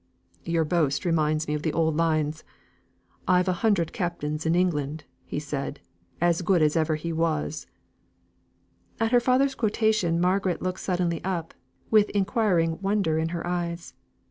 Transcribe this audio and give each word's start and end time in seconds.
"Your 0.45 0.65
boast 0.65 1.05
reminds 1.05 1.47
me 1.47 1.53
of 1.53 1.61
the 1.61 1.73
old 1.73 1.95
lines 1.95 2.43
'I've 3.27 3.47
a 3.47 3.53
hundred 3.61 3.93
captains 3.93 4.47
in 4.47 4.55
England,' 4.55 5.03
he 5.27 5.37
said, 5.37 5.79
'As 6.19 6.41
good 6.41 6.63
as 6.63 6.75
ever 6.75 6.97
was 7.05 7.67
he.'" 7.69 9.05
At 9.05 9.11
her 9.11 9.19
father's 9.19 9.53
quotation 9.53 10.19
Margaret 10.19 10.59
looked 10.59 10.79
suddenly 10.79 11.23
up, 11.23 11.53
with 11.91 12.09
inquiring 12.15 12.79
wonder 12.81 13.19
in 13.19 13.29
her 13.29 13.45
eyes. 13.45 13.93